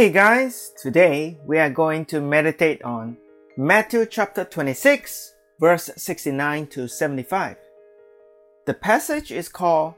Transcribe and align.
Hey 0.00 0.08
guys, 0.08 0.72
today 0.80 1.36
we 1.44 1.58
are 1.58 1.68
going 1.68 2.06
to 2.06 2.22
meditate 2.22 2.82
on 2.82 3.18
Matthew 3.58 4.06
chapter 4.06 4.46
26, 4.46 5.34
verse 5.60 5.90
69 5.94 6.68
to 6.68 6.88
75. 6.88 7.58
The 8.64 8.72
passage 8.72 9.30
is 9.30 9.50
called 9.50 9.92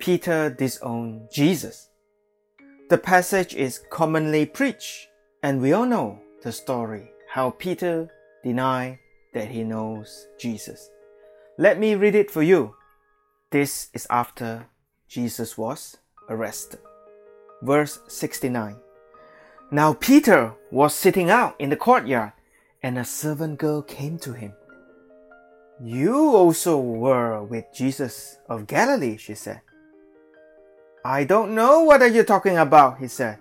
Peter 0.00 0.50
Disowned 0.50 1.28
Jesus. 1.32 1.88
The 2.90 2.98
passage 2.98 3.54
is 3.54 3.84
commonly 3.90 4.44
preached, 4.44 5.06
and 5.44 5.62
we 5.62 5.72
all 5.72 5.86
know 5.86 6.18
the 6.42 6.50
story 6.50 7.12
how 7.30 7.50
Peter 7.50 8.08
denied 8.42 8.98
that 9.34 9.46
he 9.46 9.62
knows 9.62 10.26
Jesus. 10.36 10.90
Let 11.58 11.78
me 11.78 11.94
read 11.94 12.16
it 12.16 12.28
for 12.32 12.42
you. 12.42 12.74
This 13.52 13.88
is 13.94 14.08
after 14.10 14.66
Jesus 15.06 15.56
was 15.56 15.96
arrested. 16.28 16.80
Verse 17.62 18.00
69. 18.08 18.80
Now 19.74 19.92
Peter 19.92 20.54
was 20.70 20.94
sitting 20.94 21.30
out 21.30 21.56
in 21.58 21.68
the 21.68 21.74
courtyard, 21.74 22.30
and 22.80 22.96
a 22.96 23.04
servant 23.04 23.58
girl 23.58 23.82
came 23.82 24.20
to 24.20 24.32
him. 24.32 24.52
You 25.82 26.14
also 26.14 26.78
were 26.78 27.42
with 27.42 27.64
Jesus 27.74 28.38
of 28.48 28.68
Galilee, 28.68 29.16
she 29.16 29.34
said. 29.34 29.62
I 31.04 31.24
don't 31.24 31.56
know 31.56 31.82
what 31.82 32.02
are 32.02 32.14
you 32.14 32.22
talking 32.22 32.56
about, 32.56 32.98
he 32.98 33.08
said. 33.08 33.40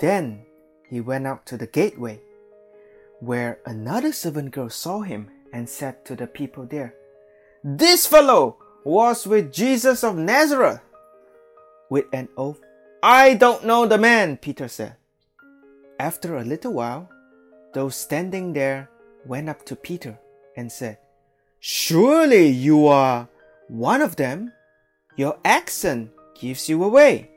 Then 0.00 0.44
he 0.86 1.00
went 1.00 1.26
out 1.26 1.46
to 1.46 1.56
the 1.56 1.66
gateway, 1.66 2.20
where 3.20 3.60
another 3.64 4.12
servant 4.12 4.50
girl 4.50 4.68
saw 4.68 5.00
him 5.00 5.30
and 5.50 5.66
said 5.66 6.04
to 6.04 6.14
the 6.14 6.26
people 6.26 6.66
there, 6.66 6.92
This 7.64 8.04
fellow 8.04 8.58
was 8.84 9.26
with 9.26 9.50
Jesus 9.50 10.04
of 10.04 10.14
Nazareth. 10.14 10.82
With 11.88 12.04
an 12.12 12.28
oath, 12.36 12.60
I 13.02 13.32
don't 13.32 13.64
know 13.64 13.86
the 13.86 13.96
man, 13.96 14.36
Peter 14.36 14.68
said. 14.68 14.96
After 15.98 16.36
a 16.36 16.44
little 16.44 16.74
while, 16.74 17.08
those 17.72 17.96
standing 17.96 18.52
there 18.52 18.90
went 19.24 19.48
up 19.48 19.64
to 19.66 19.76
Peter 19.76 20.18
and 20.56 20.70
said, 20.70 20.98
Surely 21.60 22.48
you 22.48 22.86
are 22.86 23.28
one 23.68 24.02
of 24.02 24.16
them. 24.16 24.52
Your 25.16 25.38
accent 25.44 26.10
gives 26.38 26.68
you 26.68 26.84
away. 26.84 27.30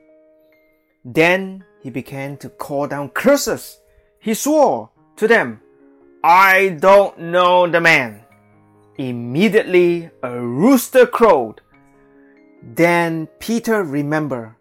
Then 1.04 1.64
he 1.82 1.88
began 1.88 2.36
to 2.38 2.50
call 2.50 2.86
down 2.86 3.08
curses. 3.08 3.80
He 4.18 4.34
swore 4.34 4.90
to 5.16 5.26
them, 5.26 5.62
I 6.22 6.76
don't 6.80 7.18
know 7.18 7.66
the 7.66 7.80
man. 7.80 8.24
Immediately 8.98 10.10
a 10.22 10.38
rooster 10.38 11.06
crowed. 11.06 11.62
Then 12.62 13.26
Peter 13.38 13.82
remembered 13.82 14.54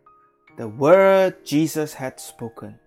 the 0.58 0.70
word 0.70 1.46
Jesus 1.46 1.94
had 1.94 2.22
spoken. 2.22 2.80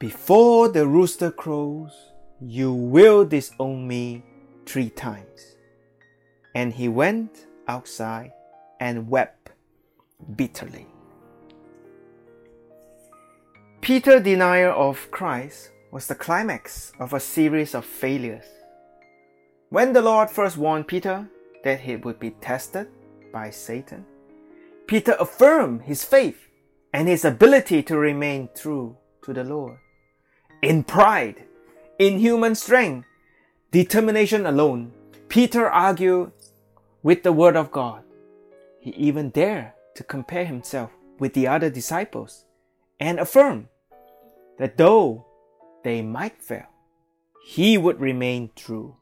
Before 0.00 0.70
the 0.70 0.86
rooster 0.86 1.30
crows, 1.30 1.92
you 2.40 2.72
will 2.72 3.26
disown 3.26 3.86
me 3.86 4.24
three 4.64 4.88
times. 4.88 5.56
And 6.54 6.72
he 6.72 6.88
went 6.88 7.46
outside 7.68 8.32
and 8.80 9.10
wept 9.10 9.50
bitterly. 10.36 10.86
Peter's 13.82 14.22
denial 14.22 14.72
of 14.74 15.10
Christ 15.10 15.68
was 15.92 16.06
the 16.06 16.14
climax 16.14 16.94
of 16.98 17.12
a 17.12 17.20
series 17.20 17.74
of 17.74 17.84
failures. 17.84 18.46
When 19.68 19.92
the 19.92 20.00
Lord 20.00 20.30
first 20.30 20.56
warned 20.56 20.88
Peter 20.88 21.28
that 21.62 21.80
he 21.80 21.96
would 21.96 22.18
be 22.18 22.30
tested 22.40 22.88
by 23.34 23.50
Satan, 23.50 24.06
Peter 24.86 25.14
affirmed 25.20 25.82
his 25.82 26.04
faith 26.04 26.48
and 26.94 27.06
his 27.06 27.26
ability 27.26 27.82
to 27.82 27.98
remain 27.98 28.48
true 28.54 28.96
to 29.24 29.34
the 29.34 29.44
Lord. 29.44 29.76
In 30.62 30.84
pride, 30.84 31.44
in 31.98 32.18
human 32.18 32.54
strength, 32.54 33.06
determination 33.70 34.44
alone, 34.44 34.92
Peter 35.30 35.70
argued 35.70 36.32
with 37.02 37.22
the 37.22 37.32
Word 37.32 37.56
of 37.56 37.72
God. 37.72 38.04
He 38.78 38.90
even 38.90 39.30
dared 39.30 39.72
to 39.94 40.04
compare 40.04 40.44
himself 40.44 40.90
with 41.18 41.32
the 41.32 41.46
other 41.46 41.70
disciples 41.70 42.44
and 42.98 43.18
affirm 43.18 43.68
that 44.58 44.76
though 44.76 45.24
they 45.82 46.02
might 46.02 46.42
fail, 46.42 46.66
he 47.42 47.78
would 47.78 47.98
remain 47.98 48.50
true. 48.54 48.96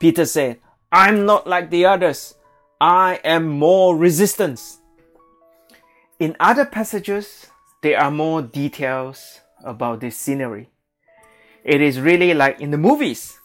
Peter 0.00 0.26
said, 0.26 0.58
I'm 0.92 1.24
not 1.24 1.46
like 1.46 1.70
the 1.70 1.86
others. 1.86 2.34
I 2.78 3.20
am 3.24 3.48
more 3.48 3.96
resistant. 3.96 4.60
In 6.18 6.36
other 6.38 6.66
passages, 6.66 7.46
there 7.82 7.98
are 7.98 8.10
more 8.10 8.42
details 8.42 9.40
about 9.64 10.00
this 10.00 10.18
scenery. 10.18 10.68
It 11.64 11.82
is 11.82 12.00
really 12.00 12.32
like 12.32 12.60
in 12.60 12.70
the 12.70 12.78
movies. 12.78 13.38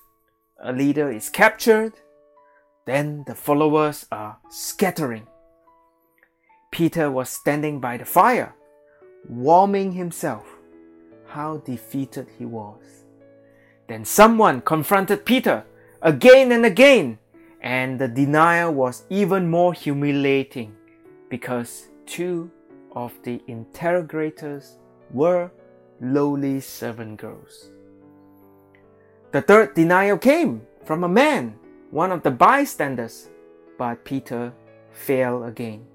A 0.64 0.72
leader 0.72 1.12
is 1.12 1.30
captured, 1.30 1.94
then 2.86 3.26
the 3.28 3.36
followers 3.36 4.06
are 4.12 4.38
scattering. 4.50 5.28
Peter 6.72 7.12
was 7.12 7.30
standing 7.30 7.80
by 7.80 7.98
the 7.98 8.06
fire, 8.06 8.56
warming 9.28 9.92
himself. 9.92 10.46
How 11.28 11.58
defeated 11.58 12.28
he 12.38 12.46
was. 12.46 13.06
Then 13.88 14.06
someone 14.06 14.62
confronted 14.62 15.25
Peter 15.25 15.66
again 16.02 16.54
and 16.54 16.66
again, 16.66 17.20
and 17.62 18.00
the 18.00 18.08
denial 18.08 18.74
was 18.74 19.04
even 19.09 19.50
more 19.50 19.74
humiliating 19.74 20.74
because 21.30 21.90
two 22.06 22.50
of 22.96 23.12
the 23.24 23.42
interrogators 23.48 24.78
were 25.12 25.52
lowly 26.00 26.62
servant 26.62 27.18
girls. 27.18 27.72
The 29.35 29.41
third 29.41 29.73
denial 29.73 30.18
came 30.18 30.62
from 30.85 31.03
a 31.03 31.09
man, 31.09 31.59
one 31.91 32.13
of 32.13 32.23
the 32.23 32.31
bystanders, 32.31 33.28
but 33.78 34.06
Peter 34.06 34.53
failed 34.94 35.44
again. 35.44 35.85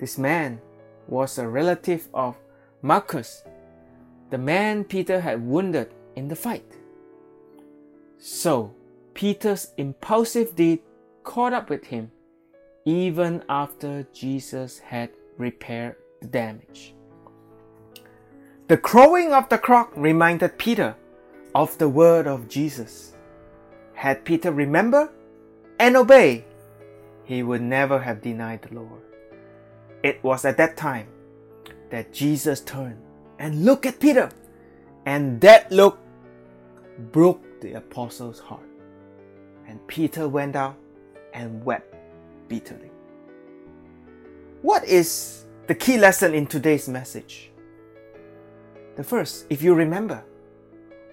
This 0.00 0.18
man 0.18 0.60
was 1.06 1.38
a 1.38 1.46
relative 1.46 2.08
of 2.12 2.34
Malchus, 2.82 3.44
the 4.30 4.38
man 4.38 4.82
Peter 4.82 5.20
had 5.20 5.46
wounded 5.46 5.94
in 6.16 6.26
the 6.26 6.34
fight. 6.34 6.66
So, 8.18 8.74
Peter's 9.14 9.72
impulsive 9.76 10.56
deed 10.56 10.80
caught 11.22 11.52
up 11.52 11.70
with 11.70 11.84
him 11.84 12.10
even 12.84 13.44
after 13.48 14.08
Jesus 14.12 14.80
had 14.80 15.10
repaired 15.36 15.94
the 16.20 16.26
damage. 16.26 16.96
The 18.66 18.76
crowing 18.76 19.32
of 19.32 19.48
the 19.50 19.58
cock 19.58 19.92
reminded 19.94 20.58
Peter 20.58 20.96
of 21.54 21.76
the 21.78 21.88
word 21.88 22.26
of 22.26 22.48
Jesus. 22.48 23.14
Had 23.94 24.24
Peter 24.24 24.52
remembered 24.52 25.10
and 25.78 25.96
obeyed, 25.96 26.44
he 27.24 27.42
would 27.42 27.62
never 27.62 27.98
have 27.98 28.22
denied 28.22 28.62
the 28.62 28.74
Lord. 28.74 29.02
It 30.02 30.22
was 30.22 30.44
at 30.44 30.56
that 30.56 30.76
time 30.76 31.08
that 31.90 32.12
Jesus 32.12 32.60
turned 32.60 33.02
and 33.38 33.64
looked 33.64 33.86
at 33.86 34.00
Peter, 34.00 34.30
and 35.06 35.40
that 35.40 35.70
look 35.70 35.98
broke 37.12 37.60
the 37.60 37.74
apostle's 37.74 38.38
heart. 38.38 38.62
And 39.66 39.84
Peter 39.86 40.28
went 40.28 40.56
out 40.56 40.76
and 41.34 41.64
wept 41.64 41.94
bitterly. 42.48 42.90
What 44.62 44.84
is 44.84 45.44
the 45.66 45.74
key 45.74 45.98
lesson 45.98 46.34
in 46.34 46.46
today's 46.46 46.88
message? 46.88 47.50
The 48.96 49.04
first, 49.04 49.46
if 49.50 49.62
you 49.62 49.74
remember, 49.74 50.24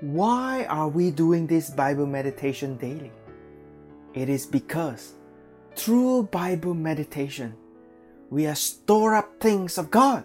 why 0.01 0.65
are 0.65 0.87
we 0.87 1.11
doing 1.11 1.47
this 1.47 1.69
Bible 1.69 2.05
meditation 2.05 2.77
daily? 2.77 3.11
It 4.13 4.29
is 4.29 4.45
because 4.45 5.13
through 5.75 6.23
Bible 6.31 6.73
meditation, 6.73 7.55
we 8.29 8.47
are 8.47 8.55
store 8.55 9.15
up 9.15 9.39
things 9.39 9.77
of 9.77 9.91
God, 9.91 10.23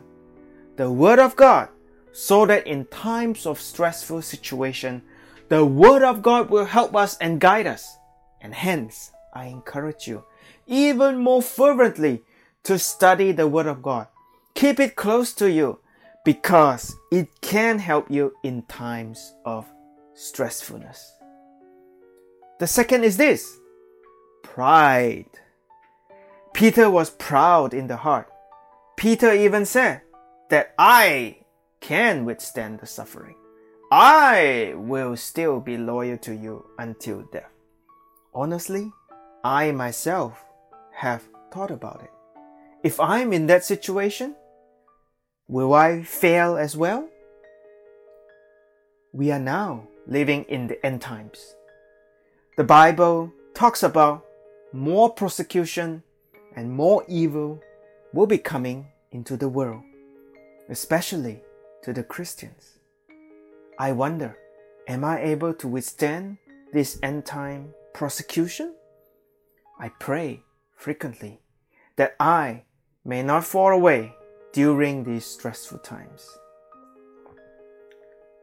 the 0.76 0.90
Word 0.90 1.19
of 1.19 1.37
God, 1.37 1.69
so 2.12 2.46
that 2.46 2.67
in 2.67 2.84
times 2.87 3.46
of 3.46 3.61
stressful 3.61 4.22
situation, 4.22 5.02
the 5.49 5.64
Word 5.64 6.02
of 6.02 6.22
God 6.22 6.50
will 6.50 6.64
help 6.64 6.96
us 6.96 7.17
and 7.19 7.40
guide 7.40 7.67
us. 7.67 7.96
And 8.40 8.55
hence, 8.55 9.12
I 9.34 9.46
encourage 9.46 10.08
you 10.08 10.25
even 10.67 11.19
more 11.19 11.43
fervently 11.43 12.22
to 12.62 12.78
study 12.78 13.32
the 13.32 13.49
Word 13.49 13.67
of 13.67 13.82
God. 13.82 14.06
Keep 14.55 14.81
it 14.81 14.96
close 14.96 15.32
to 15.34 15.50
you 15.50 15.78
because 16.25 16.94
it 17.11 17.28
can 17.40 17.78
help 17.78 18.11
you 18.11 18.34
in 18.43 18.62
times 18.62 19.34
of 19.44 19.67
stressfulness. 20.14 21.00
The 22.58 22.67
second 22.67 23.05
is 23.05 23.17
this 23.17 23.58
pride. 24.43 25.31
Peter 26.52 26.90
was 26.90 27.11
proud 27.11 27.72
in 27.72 27.87
the 27.87 27.96
heart. 27.96 28.28
Peter 28.96 29.32
even 29.32 29.64
said 29.64 30.02
that 30.50 30.75
I 30.78 31.38
can 31.81 32.25
withstand 32.25 32.81
the 32.81 32.87
suffering. 32.87 33.37
I 33.90 34.75
will 34.76 35.17
still 35.17 35.58
be 35.58 35.76
loyal 35.78 36.19
to 36.19 36.34
you 36.34 36.67
until 36.78 37.22
death. 37.32 37.50
Honestly, 38.34 38.93
I 39.43 39.72
myself 39.72 40.44
have 40.93 41.22
thought 41.50 41.70
about 41.70 42.02
it. 42.02 42.11
If 42.84 43.00
I'm 43.00 43.32
in 43.32 43.46
that 43.46 43.64
situation, 43.64 44.37
Will 45.50 45.75
I 45.75 46.02
fail 46.02 46.56
as 46.56 46.76
well? 46.76 47.11
we 49.12 49.32
are 49.32 49.41
now 49.41 49.88
living 50.06 50.44
in 50.44 50.69
the 50.69 50.85
end 50.87 51.00
times. 51.00 51.56
The 52.56 52.64
Bible 52.64 53.32
talks 53.55 53.82
about 53.82 54.25
more 54.73 55.11
persecution 55.11 56.02
and 56.55 56.70
more 56.70 57.05
evil 57.08 57.61
will 58.12 58.26
be 58.26 58.38
coming 58.38 58.87
into 59.11 59.37
the 59.37 59.49
world, 59.49 59.82
especially 60.69 61.43
to 61.82 61.93
the 61.93 62.05
Christians. 62.05 62.79
I 63.79 63.93
wonder, 63.93 64.37
am 64.87 65.05
I 65.05 65.20
able 65.23 65.55
to 65.55 65.69
withstand 65.69 66.38
this 66.73 66.99
end 67.03 67.26
time 67.26 67.75
persecution? 67.93 68.75
I 69.79 69.88
pray 69.99 70.43
frequently 70.76 71.41
that 71.96 72.14
I 72.20 72.62
may 73.05 73.23
not 73.23 73.44
fall 73.44 73.70
away 73.73 74.14
during 74.52 75.05
these 75.05 75.25
stressful 75.25 75.79
times. 75.79 76.38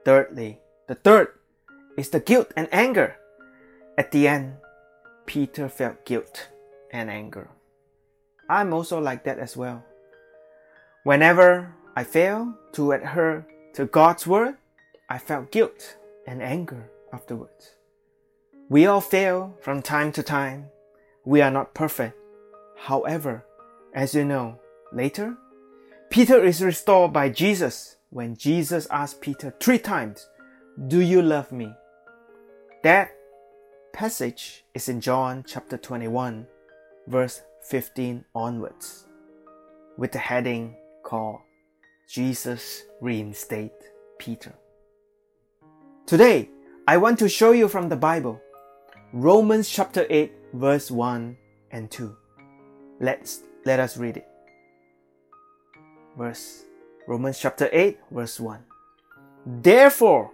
Thirdly, 0.05 0.59
the 0.87 0.95
third 0.95 1.29
is 1.97 2.09
the 2.09 2.19
guilt 2.19 2.51
and 2.55 2.67
anger. 2.71 3.17
At 3.97 4.11
the 4.11 4.27
end, 4.27 4.57
Peter 5.25 5.67
felt 5.67 6.05
guilt 6.05 6.47
and 6.91 7.09
anger. 7.09 7.49
I'm 8.49 8.73
also 8.73 9.01
like 9.01 9.25
that 9.25 9.39
as 9.39 9.57
well. 9.57 9.83
Whenever 11.03 11.73
I 11.95 12.03
fail 12.03 12.53
to 12.73 12.91
adhere 12.91 13.45
to 13.73 13.85
God's 13.85 14.25
word, 14.25 14.55
I 15.09 15.17
felt 15.17 15.51
guilt 15.51 15.97
and 16.25 16.41
anger 16.41 16.89
afterwards. 17.11 17.75
We 18.69 18.85
all 18.85 19.01
fail 19.01 19.55
from 19.61 19.81
time 19.81 20.11
to 20.13 20.23
time. 20.23 20.67
We 21.25 21.41
are 21.41 21.51
not 21.51 21.73
perfect. 21.73 22.17
However, 22.77 23.45
as 23.93 24.13
you 24.13 24.23
know, 24.23 24.59
later, 24.93 25.37
Peter 26.09 26.43
is 26.43 26.61
restored 26.61 27.11
by 27.11 27.29
Jesus 27.29 27.97
when 28.09 28.35
Jesus 28.35 28.87
asked 28.89 29.21
Peter 29.21 29.53
three 29.59 29.77
times, 29.77 30.27
Do 30.87 31.01
you 31.01 31.21
love 31.21 31.51
me? 31.51 31.73
That 32.83 33.11
passage 33.93 34.63
is 34.73 34.87
in 34.87 35.01
John 35.01 35.43
chapter 35.45 35.77
21, 35.77 36.47
verse 37.07 37.41
15 37.69 38.23
onwards, 38.33 39.05
with 39.97 40.13
the 40.13 40.19
heading 40.19 40.75
called 41.03 41.41
Jesus 42.09 42.83
Reinstate 43.01 43.73
Peter. 44.17 44.55
Today, 46.05 46.49
I 46.87 46.97
want 46.97 47.19
to 47.19 47.27
show 47.27 47.51
you 47.51 47.67
from 47.67 47.89
the 47.89 47.97
Bible, 47.97 48.39
Romans 49.11 49.69
chapter 49.69 50.07
8, 50.09 50.31
verse 50.53 50.89
1 50.89 51.37
and 51.71 51.91
2. 51.91 52.15
Let's 53.01 53.41
let 53.65 53.81
us 53.81 53.97
read 53.97 54.17
it. 54.17 54.36
Verse 56.17 56.63
Romans 57.07 57.39
chapter 57.39 57.69
8, 57.71 57.99
verse 58.11 58.39
1. 58.39 58.59
Therefore, 59.45 60.31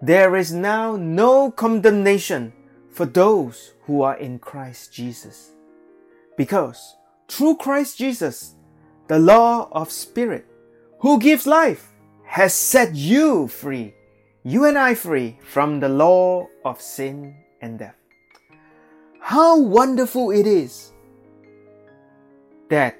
there 0.00 0.36
is 0.36 0.52
now 0.52 0.96
no 0.96 1.50
condemnation 1.50 2.52
for 2.90 3.04
those 3.04 3.74
who 3.82 4.02
are 4.02 4.16
in 4.16 4.38
Christ 4.38 4.92
Jesus. 4.92 5.50
Because 6.36 6.96
through 7.28 7.56
Christ 7.56 7.98
Jesus, 7.98 8.54
the 9.08 9.18
law 9.18 9.68
of 9.72 9.90
Spirit, 9.90 10.46
who 11.00 11.18
gives 11.18 11.46
life, 11.46 11.90
has 12.24 12.54
set 12.54 12.94
you 12.94 13.48
free, 13.48 13.94
you 14.44 14.64
and 14.64 14.78
I 14.78 14.94
free 14.94 15.38
from 15.42 15.80
the 15.80 15.88
law 15.88 16.46
of 16.64 16.80
sin 16.80 17.34
and 17.60 17.78
death. 17.78 17.96
How 19.20 19.60
wonderful 19.60 20.30
it 20.30 20.46
is 20.46 20.92
that 22.68 22.98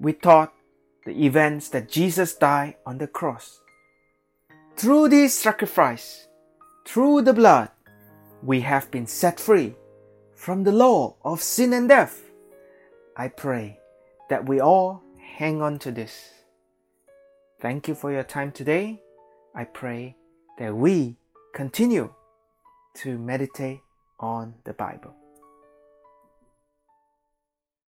we 0.00 0.12
thought 0.12 0.52
the 1.04 1.24
events 1.24 1.68
that 1.70 1.88
Jesus 1.88 2.34
died 2.34 2.76
on 2.86 2.98
the 2.98 3.06
cross. 3.06 3.60
Through 4.76 5.08
this 5.08 5.38
sacrifice, 5.38 6.28
through 6.86 7.22
the 7.22 7.32
blood, 7.32 7.70
we 8.42 8.60
have 8.60 8.90
been 8.90 9.06
set 9.06 9.38
free 9.38 9.74
from 10.34 10.64
the 10.64 10.72
law 10.72 11.16
of 11.24 11.42
sin 11.42 11.72
and 11.72 11.88
death. 11.88 12.22
I 13.16 13.28
pray 13.28 13.78
that 14.28 14.48
we 14.48 14.60
all 14.60 15.02
hang 15.18 15.62
on 15.62 15.78
to 15.80 15.92
this. 15.92 16.32
Thank 17.60 17.86
you 17.86 17.94
for 17.94 18.10
your 18.10 18.24
time 18.24 18.50
today. 18.50 19.00
I 19.54 19.64
pray 19.64 20.16
that 20.58 20.74
we 20.74 21.16
continue 21.54 22.12
to 22.94 23.18
meditate 23.18 23.80
on 24.18 24.54
the 24.64 24.72
Bible. 24.72 25.21